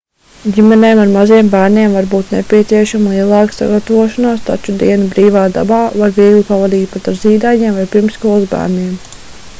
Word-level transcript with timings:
ģimenēm 0.53 0.99
ar 1.01 1.09
maziem 1.15 1.51
bērniem 1.55 1.97
var 1.97 2.07
būt 2.13 2.31
nepieciešama 2.35 3.13
lielāka 3.17 3.57
sagatavošanās 3.57 4.41
taču 4.49 4.77
dienu 4.81 5.13
brīvā 5.13 5.45
dabā 5.59 5.83
var 6.01 6.19
viegli 6.19 6.43
pavadīt 6.51 6.93
pat 6.95 7.13
ar 7.13 7.21
zīdaiņiem 7.27 7.81
vai 7.81 7.89
pirmsskolas 7.97 8.53
bērniem 8.59 9.01